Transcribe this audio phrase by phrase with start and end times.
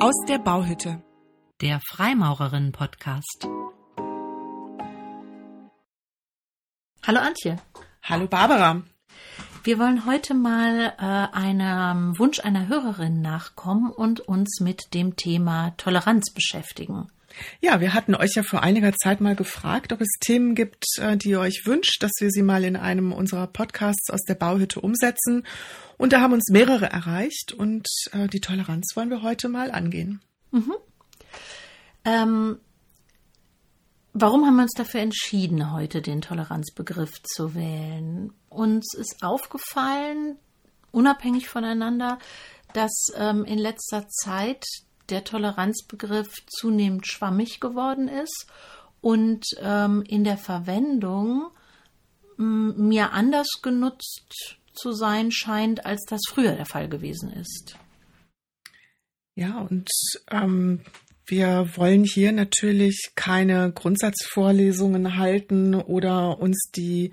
[0.00, 1.02] Aus der Bauhütte.
[1.60, 3.48] Der Freimaurerinnen-Podcast.
[7.04, 7.56] Hallo Antje.
[8.04, 8.82] Hallo Barbara.
[9.64, 15.70] Wir wollen heute mal äh, einem Wunsch einer Hörerin nachkommen und uns mit dem Thema
[15.78, 17.08] Toleranz beschäftigen.
[17.60, 21.16] Ja, wir hatten euch ja vor einiger Zeit mal gefragt, ob es Themen gibt, äh,
[21.16, 24.80] die ihr euch wünscht, dass wir sie mal in einem unserer Podcasts aus der Bauhütte
[24.80, 25.44] umsetzen.
[25.96, 30.20] Und da haben uns mehrere erreicht und äh, die Toleranz wollen wir heute mal angehen.
[30.50, 30.74] Mhm.
[32.04, 32.58] Ähm,
[34.12, 38.32] warum haben wir uns dafür entschieden, heute den Toleranzbegriff zu wählen?
[38.48, 40.36] Uns ist aufgefallen,
[40.92, 42.18] unabhängig voneinander,
[42.72, 44.64] dass ähm, in letzter Zeit
[45.10, 48.46] der Toleranzbegriff zunehmend schwammig geworden ist
[49.00, 51.50] und ähm, in der Verwendung
[52.36, 57.76] mir anders genutzt zu sein scheint, als das früher der Fall gewesen ist.
[59.34, 59.88] Ja, und
[60.30, 60.82] ähm,
[61.26, 67.12] wir wollen hier natürlich keine Grundsatzvorlesungen halten oder uns die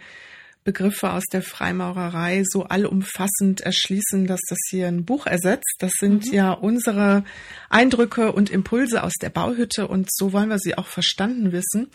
[0.66, 5.76] Begriffe aus der Freimaurerei so allumfassend erschließen, dass das hier ein Buch ersetzt.
[5.78, 6.34] Das sind mhm.
[6.34, 7.24] ja unsere
[7.70, 11.92] Eindrücke und Impulse aus der Bauhütte und so wollen wir sie auch verstanden wissen.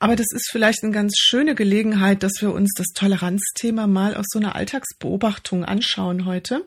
[0.00, 4.26] Aber das ist vielleicht eine ganz schöne Gelegenheit, dass wir uns das Toleranzthema mal aus
[4.28, 6.66] so einer Alltagsbeobachtung anschauen heute.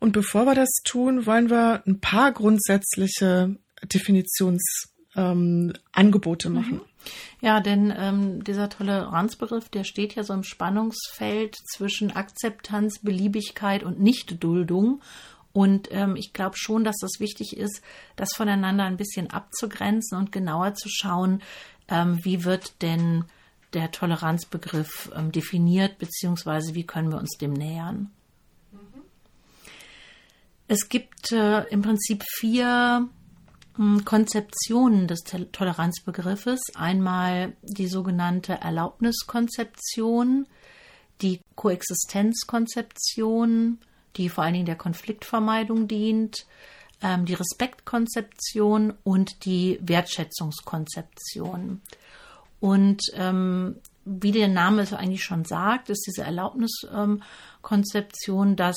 [0.00, 6.76] Und bevor wir das tun, wollen wir ein paar grundsätzliche Definitionsangebote ähm, machen.
[6.76, 6.87] Mhm.
[7.40, 14.00] Ja, denn ähm, dieser Toleranzbegriff, der steht ja so im Spannungsfeld zwischen Akzeptanz, Beliebigkeit und
[14.00, 15.00] Nichtduldung.
[15.52, 17.82] Und ähm, ich glaube schon, dass das wichtig ist,
[18.16, 21.42] das voneinander ein bisschen abzugrenzen und genauer zu schauen,
[21.88, 23.24] ähm, wie wird denn
[23.72, 28.10] der Toleranzbegriff ähm, definiert, beziehungsweise wie können wir uns dem nähern.
[28.72, 29.02] Mhm.
[30.68, 33.08] Es gibt äh, im Prinzip vier
[34.04, 36.60] Konzeptionen des Toleranzbegriffes.
[36.74, 40.46] Einmal die sogenannte Erlaubniskonzeption,
[41.22, 43.78] die Koexistenzkonzeption,
[44.16, 46.46] die vor allen Dingen der Konfliktvermeidung dient,
[47.02, 51.80] ähm, die Respektkonzeption und die Wertschätzungskonzeption.
[52.58, 58.76] Und ähm, wie der Name es eigentlich schon sagt, ist diese Erlaubniskonzeption das,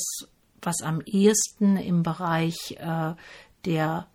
[0.61, 3.15] was am ehesten im Bereich äh,
[3.65, 4.05] der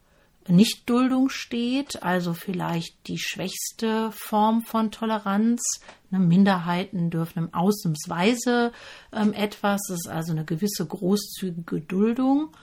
[0.48, 5.62] Nichtduldung steht, also vielleicht die schwächste Form von Toleranz.
[6.10, 8.72] Ne, Minderheiten dürfen ausnahmsweise
[9.12, 12.56] ähm, etwas, das ist also eine gewisse großzügige Duldung.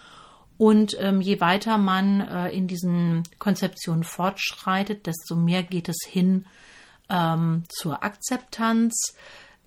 [0.57, 6.45] Und ähm, je weiter man äh, in diesen Konzeptionen fortschreitet, desto mehr geht es hin
[7.09, 9.15] ähm, zur Akzeptanz,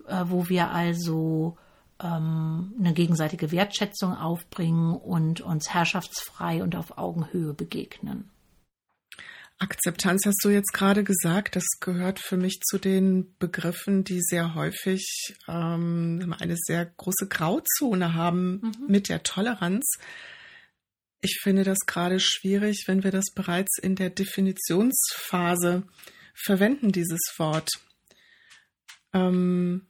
[0.07, 1.57] äh, wo wir also
[2.01, 8.29] ähm, eine gegenseitige Wertschätzung aufbringen und uns herrschaftsfrei und auf Augenhöhe begegnen.
[9.59, 14.53] Akzeptanz hast du jetzt gerade gesagt, das gehört für mich zu den Begriffen, die sehr
[14.53, 18.85] häufig ähm, eine sehr große Grauzone haben mhm.
[18.87, 19.97] mit der Toleranz.
[21.21, 25.83] Ich finde das gerade schwierig, wenn wir das bereits in der Definitionsphase
[26.35, 27.69] verwenden, dieses Wort.
[29.13, 29.87] Ähm,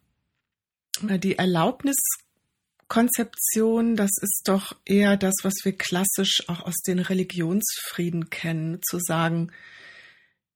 [1.02, 8.80] die Erlaubniskonzeption, das ist doch eher das, was wir klassisch auch aus den Religionsfrieden kennen,
[8.84, 9.52] zu sagen,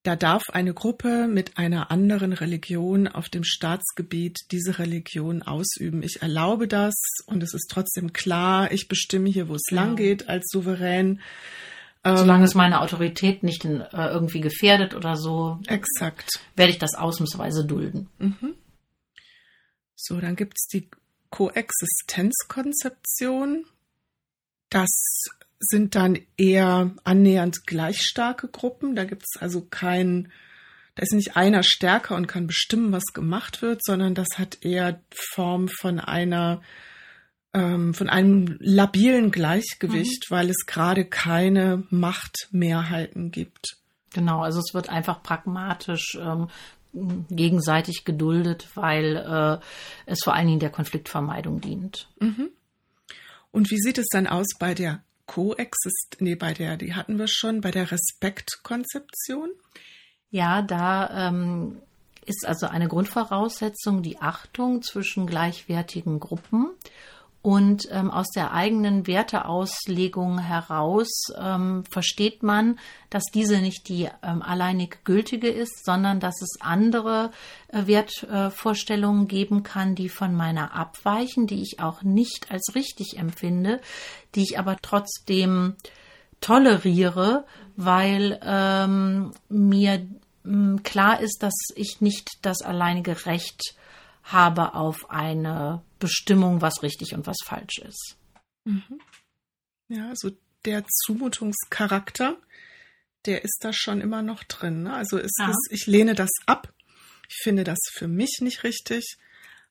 [0.03, 6.01] da darf eine Gruppe mit einer anderen Religion auf dem Staatsgebiet diese Religion ausüben.
[6.01, 6.95] Ich erlaube das
[7.27, 9.75] und es ist trotzdem klar, ich bestimme hier, wo es ja.
[9.75, 11.19] lang geht als Souverän.
[12.03, 16.39] Solange ähm, es meine Autorität nicht in, äh, irgendwie gefährdet oder so, exakt.
[16.55, 18.09] werde ich das ausnahmsweise dulden.
[18.17, 18.55] Mhm.
[20.03, 20.89] So, dann gibt es die
[21.29, 23.65] Koexistenzkonzeption.
[24.69, 24.89] Das
[25.59, 28.95] sind dann eher annähernd gleich starke Gruppen.
[28.95, 30.31] Da gibt es also kein,
[30.95, 34.99] da ist nicht einer stärker und kann bestimmen, was gemacht wird, sondern das hat eher
[35.11, 36.63] Form von einer,
[37.53, 40.35] ähm, von einem labilen Gleichgewicht, mhm.
[40.35, 43.77] weil es gerade keine Machtmehrheiten gibt.
[44.13, 46.49] Genau, also es wird einfach pragmatisch ähm,
[46.93, 49.65] gegenseitig geduldet, weil äh,
[50.05, 52.09] es vor allen Dingen der Konfliktvermeidung dient.
[52.19, 52.49] Mhm.
[53.51, 57.27] Und wie sieht es dann aus bei der Koexist, nee, bei der, die hatten wir
[57.27, 59.49] schon, bei der Respektkonzeption?
[60.29, 61.81] Ja, da ähm,
[62.25, 66.69] ist also eine Grundvoraussetzung die Achtung zwischen gleichwertigen Gruppen
[67.41, 71.09] und ähm, aus der eigenen Werteauslegung heraus
[71.39, 72.77] ähm, versteht man,
[73.09, 77.31] dass diese nicht die ähm, alleinig gültige ist, sondern dass es andere
[77.69, 83.81] äh, Wertvorstellungen geben kann, die von meiner abweichen, die ich auch nicht als richtig empfinde,
[84.35, 85.75] die ich aber trotzdem
[86.41, 87.45] toleriere,
[87.75, 90.05] weil ähm, mir
[90.43, 93.75] mh, klar ist, dass ich nicht das alleinige Recht
[94.23, 98.17] habe auf eine Bestimmung, was richtig und was falsch ist.
[98.65, 98.99] Mhm.
[99.87, 100.31] Ja, also
[100.65, 102.35] der Zumutungscharakter,
[103.25, 104.83] der ist da schon immer noch drin.
[104.83, 104.93] Ne?
[104.93, 105.49] Also es Ja.
[105.49, 106.73] ist, ich lehne das ab.
[107.29, 109.15] Ich finde das für mich nicht richtig,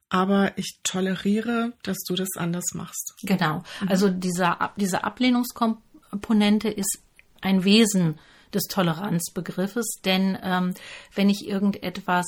[0.08, 3.14] aber ich toleriere, dass du das anders machst.
[3.22, 3.62] Genau.
[3.86, 7.00] Also dieser, diese Ablehnungskomponente ist
[7.42, 8.18] ein Wesen
[8.54, 10.74] des Toleranzbegriffes, denn ähm,
[11.14, 12.26] wenn ich irgendetwas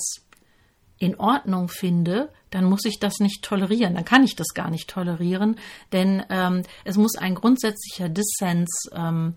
[1.03, 3.95] in Ordnung finde, dann muss ich das nicht tolerieren.
[3.97, 5.57] Dann kann ich das gar nicht tolerieren,
[5.91, 9.35] denn ähm, es muss ein grundsätzlicher Dissens ähm,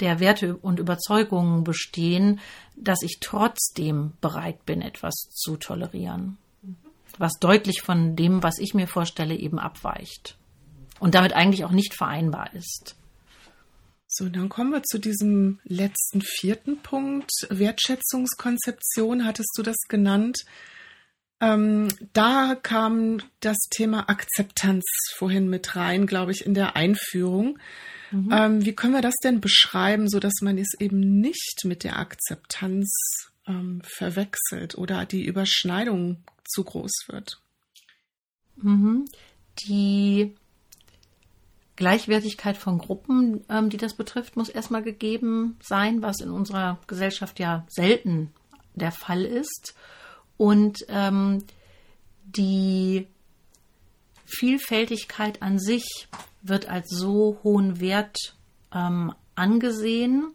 [0.00, 2.38] der Werte und Überzeugungen bestehen,
[2.76, 6.36] dass ich trotzdem bereit bin, etwas zu tolerieren,
[7.16, 10.36] was deutlich von dem, was ich mir vorstelle, eben abweicht
[11.00, 12.94] und damit eigentlich auch nicht vereinbar ist.
[14.06, 17.30] So, dann kommen wir zu diesem letzten vierten Punkt.
[17.48, 20.44] Wertschätzungskonzeption hattest du das genannt.
[21.40, 24.84] Ähm, da kam das Thema Akzeptanz
[25.16, 27.58] vorhin mit rein, glaube ich, in der Einführung.
[28.12, 31.98] Ähm, wie können wir das denn beschreiben, so dass man es eben nicht mit der
[31.98, 32.88] Akzeptanz
[33.46, 37.40] ähm, verwechselt oder die Überschneidung zu groß wird?
[38.56, 39.06] Mhm.
[39.68, 40.34] Die
[41.74, 47.38] Gleichwertigkeit von Gruppen, ähm, die das betrifft, muss erstmal gegeben sein, was in unserer Gesellschaft
[47.38, 48.32] ja selten
[48.74, 49.74] der Fall ist.
[50.36, 51.44] Und ähm,
[52.24, 53.06] die
[54.24, 56.08] Vielfältigkeit an sich
[56.42, 58.16] wird als so hohen Wert
[58.74, 60.32] ähm, angesehen,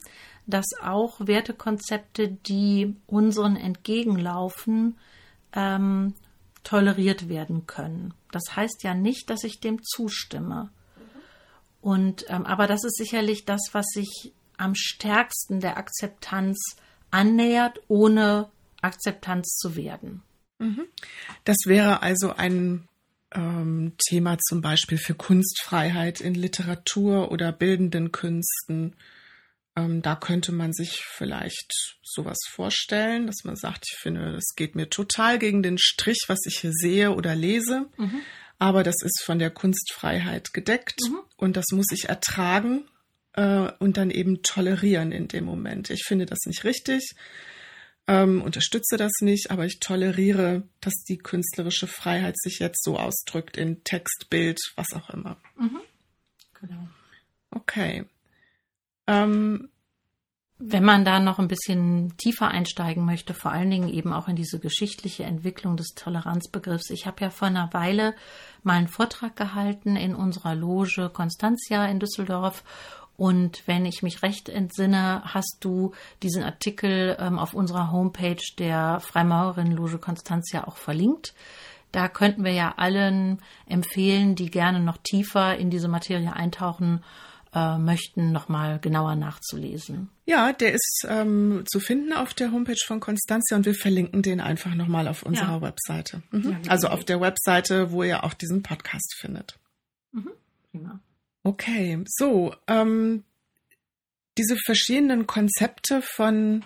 [0.47, 4.97] dass auch Wertekonzepte, die unseren entgegenlaufen,
[5.53, 6.15] ähm,
[6.63, 8.13] toleriert werden können.
[8.31, 10.69] Das heißt ja nicht, dass ich dem zustimme.
[11.81, 16.57] Und ähm, aber das ist sicherlich das, was sich am stärksten der Akzeptanz
[17.09, 18.49] annähert, ohne
[18.81, 20.23] Akzeptanz zu werden.
[21.43, 22.87] Das wäre also ein
[23.33, 28.95] ähm, Thema zum Beispiel für Kunstfreiheit in Literatur oder bildenden Künsten.
[29.75, 31.71] Ähm, da könnte man sich vielleicht
[32.03, 36.39] sowas vorstellen, dass man sagt, ich finde, das geht mir total gegen den Strich, was
[36.45, 37.87] ich hier sehe oder lese.
[38.59, 40.99] Aber das ist von der Kunstfreiheit gedeckt
[41.37, 42.85] und das muss ich ertragen
[43.33, 45.89] äh, und dann eben tolerieren in dem Moment.
[45.89, 47.15] Ich finde das nicht richtig
[48.07, 53.57] ähm, unterstütze das nicht, aber ich toleriere, dass die künstlerische Freiheit sich jetzt so ausdrückt
[53.57, 55.37] in Text, Bild, was auch immer.
[56.59, 56.87] Genau.
[57.51, 58.05] Okay.
[59.07, 59.69] Ähm,
[60.57, 64.35] Wenn man da noch ein bisschen tiefer einsteigen möchte, vor allen Dingen eben auch in
[64.35, 66.91] diese geschichtliche Entwicklung des Toleranzbegriffs.
[66.91, 68.13] Ich habe ja vor einer Weile
[68.61, 72.63] mal einen Vortrag gehalten in unserer Loge Constantia in Düsseldorf.
[73.21, 75.91] Und wenn ich mich recht entsinne, hast du
[76.23, 81.35] diesen Artikel ähm, auf unserer Homepage der Freimaurerin Loge Constantia auch verlinkt.
[81.91, 83.37] Da könnten wir ja allen
[83.67, 87.03] empfehlen, die gerne noch tiefer in diese Materie eintauchen
[87.53, 90.09] äh, möchten, nochmal genauer nachzulesen.
[90.25, 94.39] ja, der ist ähm, zu finden auf der Homepage von Constantia und wir verlinken den
[94.41, 95.61] einfach nochmal auf unserer Ja.
[95.61, 96.23] Webseite.
[96.31, 96.57] Mhm.
[96.63, 99.59] Ja, also auf der Webseite, wo ihr auch diesen Podcast findet.
[100.71, 100.99] Prima.
[101.43, 103.23] Okay, so, ähm,
[104.37, 106.63] diese verschiedenen Konzepte von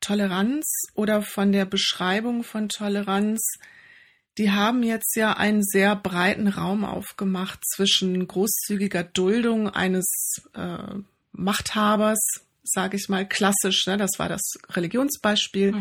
[0.00, 3.40] Toleranz oder von der Beschreibung von Toleranz,
[4.38, 10.94] die haben jetzt ja einen sehr breiten Raum aufgemacht zwischen großzügiger Duldung eines äh,
[11.32, 12.20] Machthabers,
[12.62, 15.72] sage ich mal klassisch, ne, das war das Religionsbeispiel,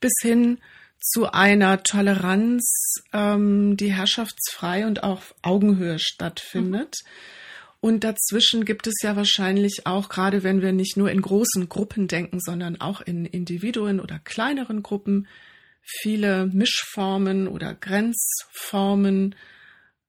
[0.00, 0.58] bis hin
[1.00, 6.96] zu einer Toleranz, ähm, die herrschaftsfrei und auf Augenhöhe stattfindet.
[7.80, 12.08] Und dazwischen gibt es ja wahrscheinlich auch, gerade wenn wir nicht nur in großen Gruppen
[12.08, 15.28] denken, sondern auch in Individuen oder kleineren Gruppen,
[15.82, 19.34] viele Mischformen oder Grenzformen.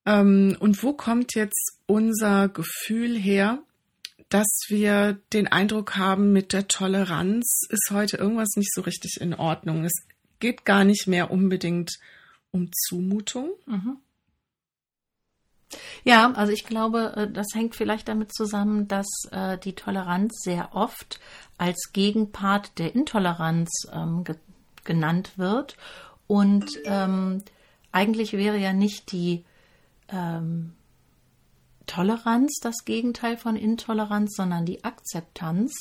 [0.05, 3.61] Ähm, und wo kommt jetzt unser Gefühl her,
[4.29, 9.33] dass wir den Eindruck haben, mit der Toleranz ist heute irgendwas nicht so richtig in
[9.33, 9.85] Ordnung.
[9.85, 9.93] Es
[10.39, 11.97] geht gar nicht mehr unbedingt
[12.51, 13.51] um Zumutung.
[16.03, 20.75] Ja, also ich glaube, äh, das hängt vielleicht damit zusammen, dass äh, die Toleranz sehr
[20.75, 21.19] oft
[21.57, 24.35] als Gegenpart der Intoleranz ähm, ge
[24.83, 25.75] genannt wird.
[26.27, 27.43] Und ähm,
[27.91, 29.43] eigentlich wäre ja nicht die
[30.07, 30.77] ähm,
[31.87, 35.73] Toleranz das Gegenteil von Intoleranz, sondern die Akzeptanz.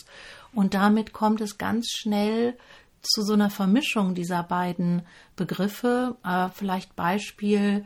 [0.53, 2.57] Und damit kommt es ganz schnell
[3.03, 5.03] zu so einer Vermischung dieser beiden
[5.37, 6.17] Begriffe.
[6.25, 7.85] Äh, vielleicht Beispiel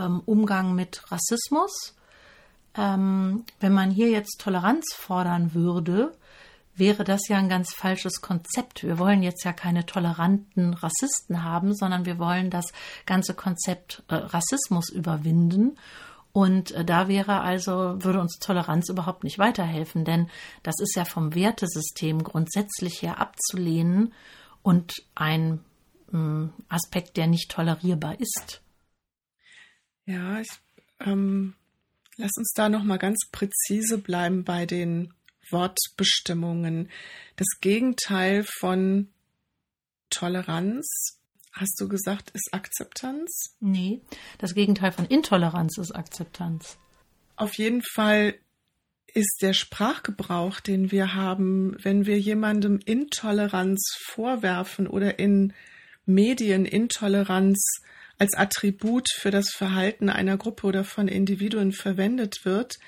[0.00, 1.94] ähm, Umgang mit Rassismus.
[2.76, 6.12] ähm, wenn man hier jetzt Toleranz fordern würde,
[6.76, 8.82] wäre das ja ein ganz falsches Konzept.
[8.82, 12.66] Wir wollen jetzt ja keine toleranten Rassisten haben, sondern wir wollen das
[13.06, 15.76] ganze Konzept äh, Rassismus überwinden.
[16.32, 20.28] Und äh, da wäre also, würde uns Toleranz überhaupt nicht weiterhelfen, denn
[20.62, 24.12] das ist ja vom Wertesystem grundsätzlich her abzulehnen
[24.62, 25.60] und ein
[26.12, 28.62] äh, Aspekt, der nicht tolerierbar ist.
[30.10, 30.48] Ja, ich,
[30.98, 31.54] ähm,
[32.16, 35.14] lass uns da noch mal ganz präzise bleiben bei den
[35.50, 36.90] Wortbestimmungen.
[37.36, 39.08] Das Gegenteil von
[40.10, 41.20] Toleranz,
[41.52, 43.56] hast du gesagt, ist Akzeptanz?
[43.60, 44.00] Nee,
[44.38, 46.76] das Gegenteil von Intoleranz ist Akzeptanz.
[47.36, 48.34] Auf jeden Fall
[49.06, 55.52] ist der Sprachgebrauch, den wir haben, wenn wir jemandem Intoleranz vorwerfen oder in
[56.04, 57.80] Medien Intoleranz
[58.20, 62.78] als Attribut für das Verhalten einer Gruppe oder von Individuen verwendet wird,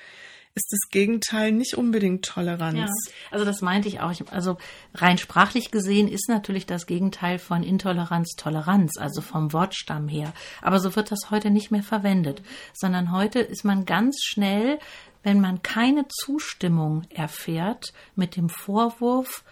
[0.55, 2.77] ist das Gegenteil nicht unbedingt Toleranz.
[2.77, 4.13] Ja, also das meinte ich auch.
[4.29, 4.57] Also
[4.93, 10.31] rein sprachlich gesehen ist natürlich das Gegenteil von Intoleranz Toleranz, also vom Wortstamm her.
[10.61, 14.77] Aber so wird das heute nicht mehr verwendet, sondern heute ist man ganz schnell,
[15.23, 19.43] wenn man keine Zustimmung erfährt, mit dem Vorwurf,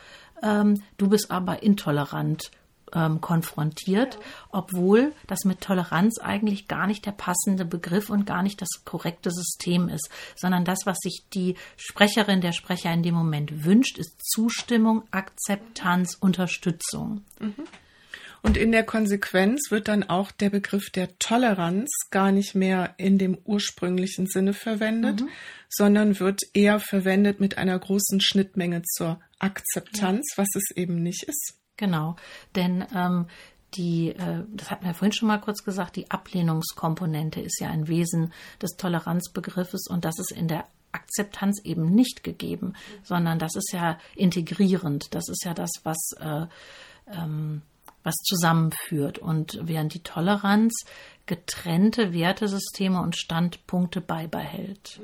[0.44, 2.52] ähm, du bist aber intolerant
[2.94, 4.20] ähm, konfrontiert,
[4.50, 9.32] obwohl das mit Toleranz eigentlich gar nicht der passende Begriff und gar nicht das korrekte
[9.32, 14.16] System ist, sondern das, was sich die Sprecherin, der Sprecher in dem Moment wünscht, ist
[14.24, 17.24] Zustimmung, Akzeptanz, Unterstützung.
[17.40, 17.66] Mhm.
[18.44, 23.20] Und in der Konsequenz wird dann auch der Begriff der Toleranz gar nicht mehr in
[23.20, 25.30] dem ursprünglichen Sinne verwendet, mhm.
[25.70, 30.44] sondern wird eher verwendet mit einer großen Schnittmenge zur Akzeptanz, ja.
[30.44, 31.61] was es eben nicht ist.
[31.82, 32.16] Genau,
[32.56, 33.26] denn ähm,
[33.74, 37.88] die, äh, das hatten wir vorhin schon mal kurz gesagt, die Ablehnungskomponente ist ja ein
[37.88, 43.74] Wesen des Toleranzbegriffes und das ist in der Akzeptanz eben nicht gegeben, sondern das ist
[43.74, 45.16] ja integrierend.
[45.16, 46.46] Das ist ja das, was, äh,
[47.08, 47.64] ähm,
[48.04, 49.18] was zusammenführt.
[49.18, 50.86] Und während die Toleranz
[51.26, 55.02] getrennte Wertesysteme und Standpunkte beibehält.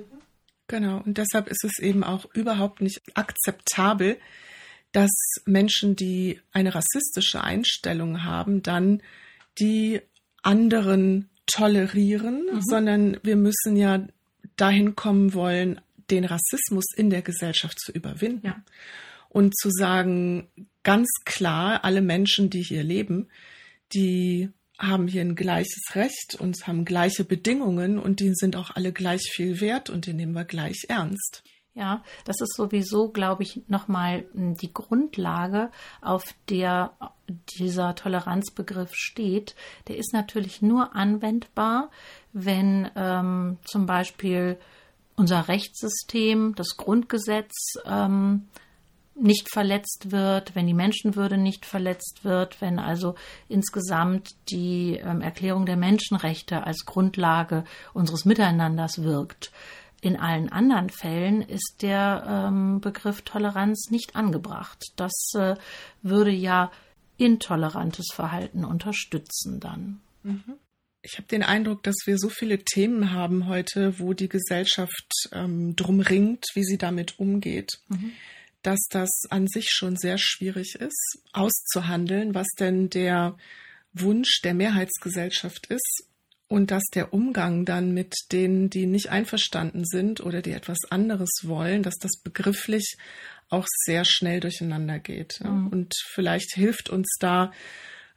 [0.67, 4.19] Genau, und deshalb ist es eben auch überhaupt nicht akzeptabel,
[4.97, 5.11] dass
[5.45, 9.03] Menschen, die eine rassistische Einstellung haben, dann
[9.59, 10.01] die
[10.41, 12.61] anderen tolerieren, mhm.
[12.63, 14.07] sondern wir müssen ja
[14.55, 18.47] dahin kommen wollen, den Rassismus in der Gesellschaft zu überwinden.
[18.47, 18.63] Ja.
[19.29, 20.47] Und zu sagen,
[20.81, 23.27] ganz klar, alle Menschen, die hier leben,
[23.93, 24.49] die
[24.79, 29.29] haben hier ein gleiches Recht und haben gleiche Bedingungen und die sind auch alle gleich
[29.31, 31.43] viel wert und die nehmen wir gleich ernst.
[31.77, 35.69] Ja, das ist sowieso, glaube ich, nochmal hm, die Grundlage,
[36.01, 36.93] auf der
[37.59, 39.53] dieser Toleranzbegriff steht.
[39.87, 41.91] Der ist natürlich nur anwendbar,
[42.33, 44.57] wenn ähm, zum Beispiel
[45.15, 47.53] unser Rechtssystem, das Grundgesetz
[47.85, 48.47] ähm,
[49.13, 53.13] nicht verletzt wird, wenn die Menschenwürde nicht verletzt wird, wenn also
[53.49, 59.51] insgesamt die ähm, Erklärung der Menschenrechte als Grundlage unseres Miteinanders wirkt.
[60.01, 64.93] In allen anderen Fällen ist der ähm, Begriff Toleranz nicht angebracht.
[64.95, 65.55] Das äh,
[66.03, 66.71] würde ja
[67.17, 70.01] intolerantes Verhalten unterstützen dann.
[70.21, 70.59] Mhm.
[71.01, 75.75] Ich habe den Eindruck, dass wir so viele Themen haben heute, wo die Gesellschaft ähm,
[75.75, 78.11] drum ringt, wie sie damit umgeht, mhm.
[78.61, 83.37] dass das an sich schon sehr schwierig ist, auszuhandeln, was denn der
[83.93, 86.06] Wunsch der Mehrheitsgesellschaft ist
[86.47, 91.29] und dass der Umgang dann mit denen, die nicht einverstanden sind oder die etwas anderes
[91.43, 92.97] wollen, dass das begrifflich
[93.49, 95.39] auch sehr schnell durcheinander geht.
[95.43, 95.67] Mhm.
[95.67, 97.51] Und vielleicht hilft uns da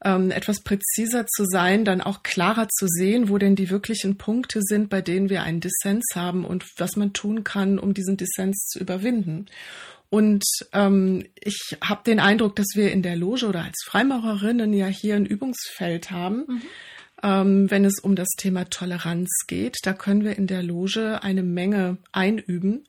[0.04, 4.60] ähm, etwas präziser zu sein, dann auch klarer zu sehen, wo denn die wirklichen Punkte
[4.62, 8.66] sind, bei denen wir einen Dissens haben und was man tun kann, um diesen Dissens
[8.68, 9.46] zu überwinden.
[10.08, 14.86] Und ähm, ich habe den Eindruck, dass wir in der Loge oder als Freimaurerinnen ja
[14.86, 16.44] hier ein Übungsfeld haben.
[16.48, 16.62] Mhm
[17.22, 19.78] ähm, wenn es um das Thema Toleranz geht.
[19.82, 22.86] Da können wir in der Loge eine Menge einüben.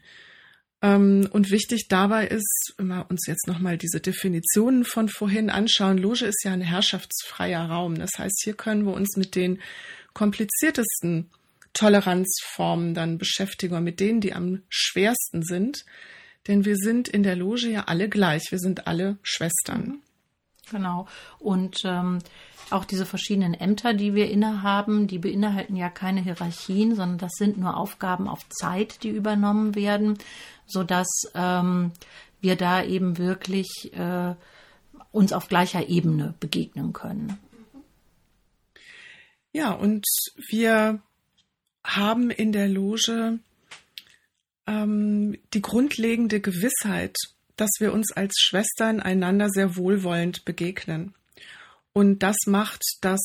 [0.81, 5.97] Ähm, und wichtig dabei ist, wenn wir uns jetzt nochmal diese Definitionen von vorhin anschauen,
[5.97, 7.95] Loge ist ja ein herrschaftsfreier Raum.
[7.95, 9.59] Das heißt, hier können wir uns mit den
[10.13, 11.29] kompliziertesten
[11.73, 15.85] Toleranzformen dann beschäftigen, mit denen, die am schwersten sind.
[16.47, 18.47] Denn wir sind in der Loge ja alle gleich.
[18.49, 19.99] Wir sind alle Schwestern.
[20.71, 21.07] Genau.
[21.39, 22.19] Und ähm,
[22.73, 27.57] auch diese verschiedenen Ämter, die wir innehaben, die beinhalten ja keine Hierarchien, sondern das sind
[27.57, 30.17] nur Aufgaben auf Zeit, die übernommen werden,
[30.65, 31.91] sodass ähm,
[32.39, 34.35] wir da eben wirklich äh,
[35.11, 37.37] uns auf gleicher Ebene begegnen können.
[39.53, 40.05] Ja, und
[40.49, 41.01] wir
[41.83, 43.39] haben in der Loge
[44.67, 47.15] ähm, die grundlegende Gewissheit,
[47.57, 51.13] dass wir uns als Schwestern einander sehr wohlwollend begegnen.
[51.93, 53.19] Und das macht das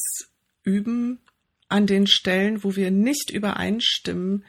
[0.64, 1.20] Üben
[1.68, 4.44] an den Stellen, wo wir nicht übereinstimmen,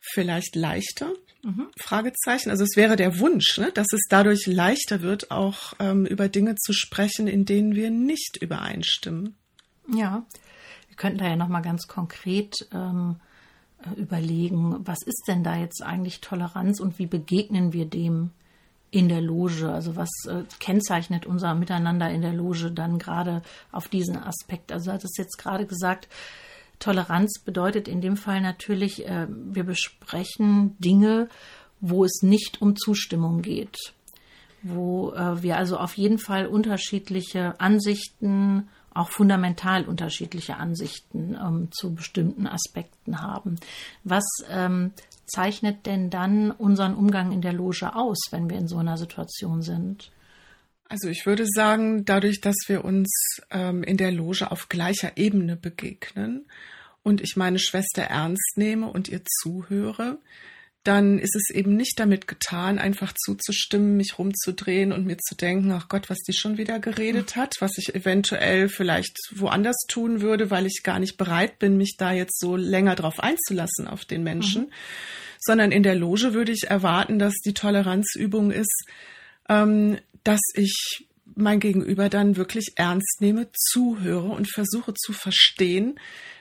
[0.00, 1.12] vielleicht leichter?
[1.42, 1.68] Mhm.
[1.76, 2.50] Fragezeichen.
[2.50, 6.54] Also es wäre der Wunsch, ne, dass es dadurch leichter wird, auch ähm, über Dinge
[6.54, 9.34] zu sprechen, in denen wir nicht übereinstimmen.
[9.92, 10.24] Ja,
[10.88, 13.16] wir könnten da ja noch mal ganz konkret ähm,
[13.84, 18.30] äh, überlegen, was ist denn da jetzt eigentlich Toleranz und wie begegnen wir dem
[18.92, 19.68] in der Loge?
[19.68, 24.70] Also was äh, kennzeichnet unser Miteinander in der Loge dann gerade auf diesen Aspekt?
[24.70, 26.08] Also hat es jetzt gerade gesagt,
[26.78, 31.28] Toleranz bedeutet in dem Fall natürlich, äh, wir besprechen Dinge,
[31.80, 33.94] wo es nicht um Zustimmung geht,
[34.62, 41.94] wo äh, wir also auf jeden Fall unterschiedliche Ansichten, auch fundamental unterschiedliche Ansichten ähm, zu
[41.94, 43.56] bestimmten Aspekten haben.
[44.04, 44.92] Was ähm,
[45.26, 49.62] zeichnet denn dann unseren Umgang in der Loge aus, wenn wir in so einer Situation
[49.62, 50.10] sind?
[50.88, 53.08] Also ich würde sagen, dadurch, dass wir uns
[53.50, 56.44] ähm, in der Loge auf gleicher Ebene begegnen
[57.02, 60.18] und ich meine Schwester ernst nehme und ihr zuhöre,
[60.84, 65.70] dann ist es eben nicht damit getan, einfach zuzustimmen, mich rumzudrehen und mir zu denken,
[65.70, 70.50] ach Gott, was die schon wieder geredet hat, was ich eventuell vielleicht woanders tun würde,
[70.50, 74.24] weil ich gar nicht bereit bin, mich da jetzt so länger drauf einzulassen auf den
[74.24, 74.72] Menschen, mhm.
[75.38, 78.84] sondern in der Loge würde ich erwarten, dass die Toleranzübung ist,
[79.48, 85.98] ähm, dass ich mein Gegenüber dann wirklich ernst nehme, zuhöre und versuche zu verstehen,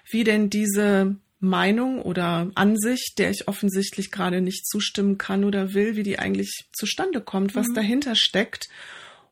[0.10, 5.96] wie denn diese Meinung oder Ansicht, der ich offensichtlich gerade nicht zustimmen kann oder will,
[5.96, 7.74] wie die eigentlich zustande kommt, was mhm.
[7.74, 8.70] dahinter steckt.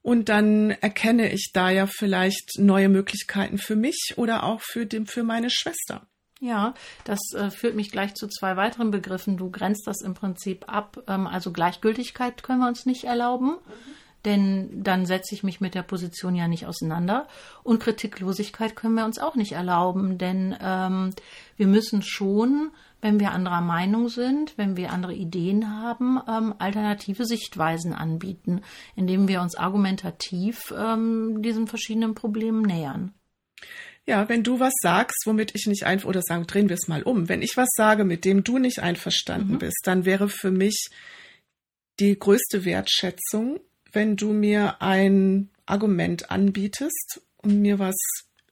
[0.02, 5.06] Und dann erkenne ich da ja vielleicht neue Möglichkeiten für mich oder auch für, den,
[5.06, 6.08] für meine Schwester.
[6.42, 6.74] Ja,
[7.04, 9.36] das äh, führt mich gleich zu zwei weiteren Begriffen.
[9.38, 11.04] Du grenzt das im Prinzip ab.
[11.08, 13.58] Ähm, also Gleichgültigkeit können wir uns nicht erlauben.
[13.58, 13.89] Mhm
[14.26, 17.28] denn dann setze ich mich mit der Position ja nicht auseinander.
[17.64, 21.12] Und Kritiklosigkeit können wir uns auch nicht erlauben, denn ähm,
[21.56, 27.26] wir müssen schon, wenn wir anderer Meinung sind, wenn wir andere Ideen haben, ähm, alternative
[27.26, 28.62] Sichtweisen anbieten,
[28.96, 33.14] indem wir uns argumentativ ähm, diesen verschiedenen Problemen nähern.
[34.06, 37.04] Ja, wenn du was sagst, womit ich nicht einfach, oder sagen, drehen wir es mal
[37.04, 37.30] um.
[37.30, 39.60] Wenn ich was sage, mit dem du nicht einverstanden mhm.
[39.60, 40.88] bist, dann wäre für mich
[42.00, 43.60] die größte Wertschätzung,
[43.94, 47.96] wenn du mir ein Argument anbietest und mir was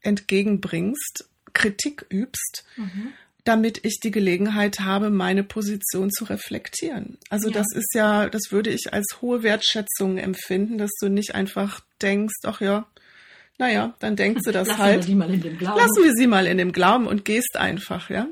[0.01, 3.13] entgegenbringst, Kritik übst, mhm.
[3.43, 7.17] damit ich die Gelegenheit habe, meine Position zu reflektieren.
[7.29, 7.55] Also ja.
[7.55, 12.35] das ist ja, das würde ich als hohe Wertschätzung empfinden, dass du nicht einfach denkst,
[12.43, 12.87] ach ja,
[13.57, 15.07] naja, dann denkt sie das Lassen halt.
[15.07, 15.79] Wir mal in dem Glauben.
[15.79, 18.27] Lassen wir sie mal in dem Glauben und gehst einfach, ja.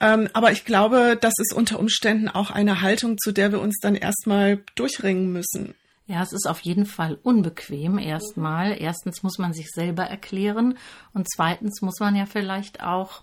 [0.00, 3.78] Ähm, aber ich glaube, das ist unter Umständen auch eine Haltung, zu der wir uns
[3.80, 5.74] dann erstmal durchringen müssen.
[6.08, 8.80] Ja, es ist auf jeden Fall unbequem erstmal.
[8.80, 10.78] Erstens muss man sich selber erklären
[11.12, 13.22] und zweitens muss man ja vielleicht auch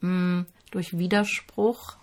[0.00, 1.96] mh, hm, durch Widerspruch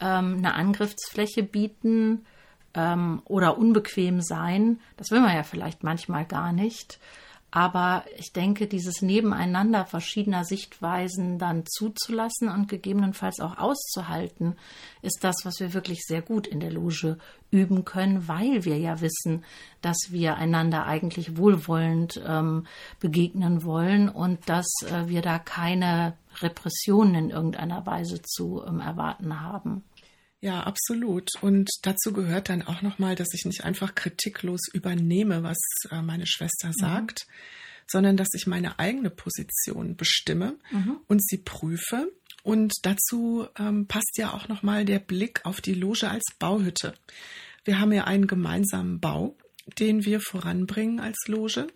[0.00, 2.26] ähm, eine Angriffsfläche bieten
[2.74, 4.80] ähm, oder unbequem sein.
[4.98, 6.98] Das will man ja vielleicht manchmal gar nicht.
[7.56, 14.56] Aber ich denke, dieses Nebeneinander verschiedener Sichtweisen dann zuzulassen und gegebenenfalls auch auszuhalten,
[15.02, 17.16] ist das, was wir wirklich sehr gut in der Loge
[17.52, 19.44] üben können, weil wir ja wissen,
[19.82, 22.66] dass wir einander eigentlich wohlwollend ähm,
[22.98, 29.42] begegnen wollen und dass äh, wir da keine Repressionen in irgendeiner Weise zu ähm, erwarten
[29.42, 29.84] haben.
[30.44, 31.30] Ja, absolut.
[31.40, 35.56] Und dazu gehört dann auch nochmal, dass ich nicht einfach kritiklos übernehme, was
[35.90, 36.74] äh, meine Schwester mhm.
[36.74, 37.26] sagt,
[37.86, 40.98] sondern dass ich meine eigene Position bestimme mhm.
[41.06, 42.12] und sie prüfe.
[42.42, 46.92] Und dazu ähm, passt ja auch nochmal der Blick auf die Loge als Bauhütte.
[47.64, 49.38] Wir haben ja einen gemeinsamen Bau,
[49.78, 51.68] den wir voranbringen als Loge.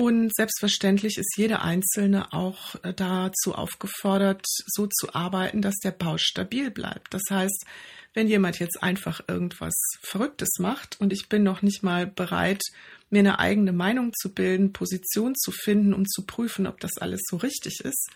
[0.00, 6.18] Und selbstverständlich ist jede Einzelne auch äh, dazu aufgefordert, so zu arbeiten, dass der Bau
[6.18, 7.12] stabil bleibt.
[7.12, 7.66] Das heißt,
[8.14, 12.62] wenn jemand jetzt einfach irgendwas Verrücktes macht und ich bin noch nicht mal bereit,
[13.10, 17.22] mir eine eigene Meinung zu bilden, Position zu finden, um zu prüfen, ob das alles
[17.28, 18.08] so richtig ist,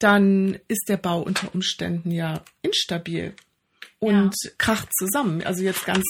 [0.00, 3.32] dann ist der Bau unter Umständen ja instabil
[4.00, 4.50] und ja.
[4.58, 5.44] kracht zusammen.
[5.44, 6.04] Also jetzt ganz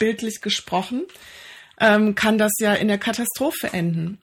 [0.00, 1.04] bildlich gesprochen,
[1.78, 4.18] ähm, kann das ja in der Katastrophe enden.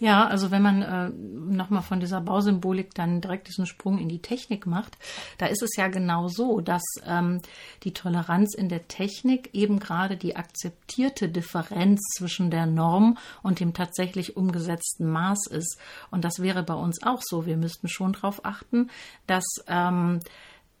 [0.00, 4.20] Ja, also wenn man äh, nochmal von dieser Bausymbolik dann direkt diesen Sprung in die
[4.20, 4.96] Technik macht,
[5.38, 7.40] da ist es ja genau so, dass ähm,
[7.84, 13.72] die Toleranz in der Technik eben gerade die akzeptierte Differenz zwischen der Norm und dem
[13.72, 15.78] tatsächlich umgesetzten Maß ist.
[16.10, 17.46] Und das wäre bei uns auch so.
[17.46, 18.90] Wir müssten schon darauf achten,
[19.26, 20.20] dass ähm,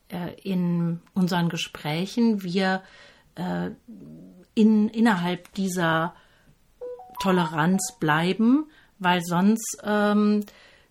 [0.08, 2.82] äh, in unseren Gesprächen wir
[3.36, 3.70] äh,
[4.54, 6.14] in, innerhalb dieser
[7.20, 8.66] Toleranz bleiben,
[9.04, 10.44] weil sonst ähm,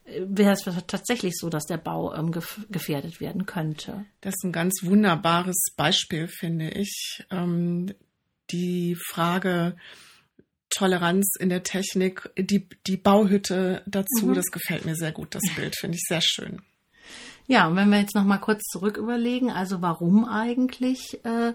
[0.06, 2.32] wäre es tatsächlich so, dass der Bau ähm,
[2.70, 4.06] gefährdet werden könnte.
[4.22, 7.24] Das ist ein ganz wunderbares Beispiel, finde ich.
[7.32, 7.94] Ähm,
[8.52, 9.76] die Frage
[10.70, 14.34] Toleranz in der Technik, die, die Bauhütte dazu, mhm.
[14.34, 16.62] das gefällt mir sehr gut, das Bild, finde ich sehr schön.
[17.48, 21.54] Ja, und wenn wir jetzt noch mal kurz zurück überlegen, also warum eigentlich äh,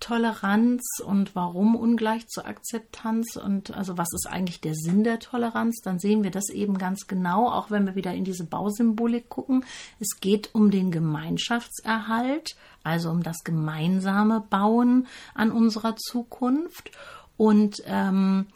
[0.00, 5.80] Toleranz und warum ungleich zur Akzeptanz und also was ist eigentlich der Sinn der Toleranz,
[5.82, 9.64] dann sehen wir das eben ganz genau, auch wenn wir wieder in diese Bausymbolik gucken.
[9.98, 16.92] Es geht um den Gemeinschaftserhalt, also um das gemeinsame Bauen an unserer Zukunft
[17.36, 18.46] und ähm,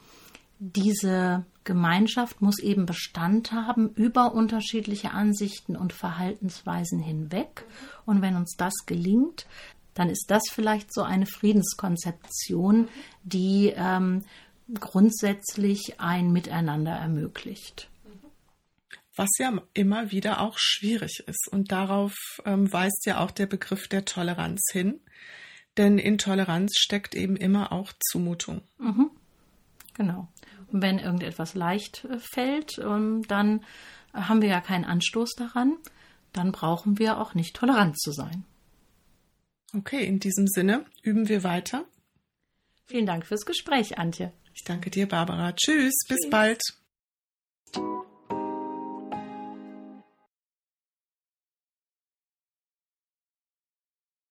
[0.58, 7.64] diese Gemeinschaft muss eben Bestand haben über unterschiedliche Ansichten und Verhaltensweisen hinweg.
[8.04, 9.46] Und wenn uns das gelingt,
[9.94, 12.88] dann ist das vielleicht so eine Friedenskonzeption,
[13.22, 14.24] die ähm,
[14.74, 17.88] grundsätzlich ein Miteinander ermöglicht.
[19.14, 21.48] Was ja immer wieder auch schwierig ist.
[21.50, 22.14] Und darauf
[22.46, 25.00] ähm, weist ja auch der Begriff der Toleranz hin.
[25.76, 28.62] Denn in Toleranz steckt eben immer auch Zumutung.
[28.78, 29.10] Mhm.
[29.94, 30.28] Genau.
[30.72, 33.64] Wenn irgendetwas leicht äh, fällt, ähm, dann
[34.12, 35.76] haben wir ja keinen Anstoß daran.
[36.32, 38.44] Dann brauchen wir auch nicht tolerant zu sein.
[39.76, 41.84] Okay, in diesem Sinne üben wir weiter.
[42.86, 44.32] Vielen Dank fürs Gespräch, Antje.
[44.54, 45.52] Ich danke dir, Barbara.
[45.52, 46.18] Tschüss, Tschüss.
[46.20, 46.60] bis bald.